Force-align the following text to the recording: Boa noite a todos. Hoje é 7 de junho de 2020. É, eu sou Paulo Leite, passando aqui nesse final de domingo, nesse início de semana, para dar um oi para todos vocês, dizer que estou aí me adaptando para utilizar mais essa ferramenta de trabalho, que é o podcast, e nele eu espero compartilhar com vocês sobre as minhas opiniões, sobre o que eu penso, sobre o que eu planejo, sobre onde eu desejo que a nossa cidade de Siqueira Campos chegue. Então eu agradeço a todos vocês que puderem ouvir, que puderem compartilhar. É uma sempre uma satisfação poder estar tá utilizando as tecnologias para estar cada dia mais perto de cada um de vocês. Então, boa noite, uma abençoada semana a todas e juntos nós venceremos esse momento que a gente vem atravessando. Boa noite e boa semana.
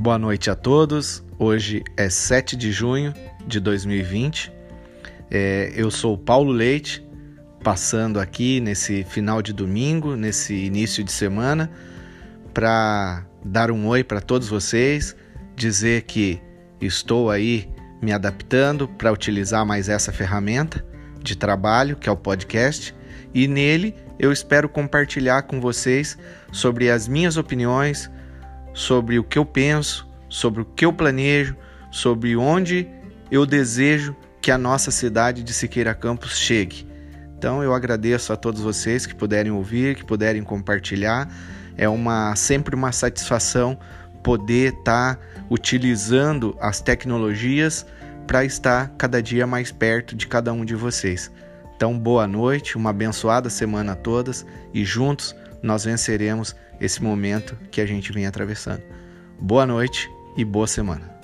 Boa 0.00 0.18
noite 0.18 0.48
a 0.48 0.54
todos. 0.54 1.22
Hoje 1.38 1.84
é 1.94 2.08
7 2.08 2.56
de 2.56 2.72
junho 2.72 3.12
de 3.46 3.60
2020. 3.60 4.50
É, 5.30 5.74
eu 5.76 5.90
sou 5.90 6.16
Paulo 6.16 6.50
Leite, 6.50 7.06
passando 7.62 8.18
aqui 8.18 8.62
nesse 8.62 9.04
final 9.04 9.42
de 9.42 9.52
domingo, 9.52 10.16
nesse 10.16 10.54
início 10.54 11.04
de 11.04 11.12
semana, 11.12 11.70
para 12.54 13.26
dar 13.44 13.70
um 13.70 13.86
oi 13.88 14.02
para 14.02 14.22
todos 14.22 14.48
vocês, 14.48 15.14
dizer 15.54 16.04
que 16.04 16.40
estou 16.80 17.30
aí 17.30 17.68
me 18.00 18.10
adaptando 18.10 18.88
para 18.88 19.12
utilizar 19.12 19.66
mais 19.66 19.90
essa 19.90 20.10
ferramenta 20.10 20.82
de 21.22 21.36
trabalho, 21.36 21.94
que 21.94 22.08
é 22.08 22.12
o 22.12 22.16
podcast, 22.16 22.94
e 23.34 23.46
nele 23.46 23.94
eu 24.18 24.32
espero 24.32 24.66
compartilhar 24.66 25.42
com 25.42 25.60
vocês 25.60 26.16
sobre 26.50 26.90
as 26.90 27.06
minhas 27.06 27.36
opiniões, 27.36 28.10
sobre 28.72 29.18
o 29.18 29.24
que 29.24 29.38
eu 29.38 29.44
penso, 29.44 30.08
sobre 30.28 30.62
o 30.62 30.64
que 30.64 30.84
eu 30.84 30.92
planejo, 30.92 31.56
sobre 31.90 32.36
onde 32.36 32.88
eu 33.30 33.44
desejo 33.44 34.14
que 34.40 34.50
a 34.50 34.58
nossa 34.58 34.90
cidade 34.90 35.42
de 35.42 35.52
Siqueira 35.52 35.94
Campos 35.94 36.38
chegue. 36.38 36.86
Então 37.36 37.62
eu 37.62 37.74
agradeço 37.74 38.32
a 38.32 38.36
todos 38.36 38.60
vocês 38.60 39.06
que 39.06 39.14
puderem 39.14 39.52
ouvir, 39.52 39.96
que 39.96 40.04
puderem 40.04 40.42
compartilhar. 40.42 41.28
É 41.76 41.88
uma 41.88 42.34
sempre 42.36 42.74
uma 42.74 42.92
satisfação 42.92 43.78
poder 44.22 44.74
estar 44.74 45.16
tá 45.16 45.22
utilizando 45.48 46.56
as 46.60 46.80
tecnologias 46.80 47.86
para 48.26 48.44
estar 48.44 48.90
cada 48.96 49.22
dia 49.22 49.46
mais 49.46 49.72
perto 49.72 50.14
de 50.14 50.26
cada 50.26 50.52
um 50.52 50.64
de 50.64 50.74
vocês. 50.74 51.30
Então, 51.80 51.98
boa 51.98 52.26
noite, 52.26 52.76
uma 52.76 52.90
abençoada 52.90 53.48
semana 53.48 53.92
a 53.92 53.96
todas 53.96 54.44
e 54.74 54.84
juntos 54.84 55.34
nós 55.62 55.82
venceremos 55.82 56.54
esse 56.78 57.02
momento 57.02 57.56
que 57.70 57.80
a 57.80 57.86
gente 57.86 58.12
vem 58.12 58.26
atravessando. 58.26 58.82
Boa 59.40 59.64
noite 59.64 60.06
e 60.36 60.44
boa 60.44 60.66
semana. 60.66 61.19